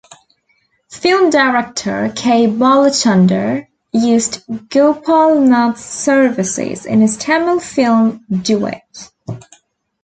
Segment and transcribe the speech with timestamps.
[0.89, 2.47] Film director K.
[2.47, 9.11] Balachander used Gopalnath's services in his Tamil film "Duet".